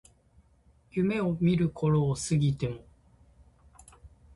[0.93, 2.83] 夢見る頃を過ぎても